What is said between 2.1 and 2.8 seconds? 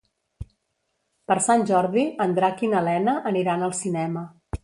en Drac i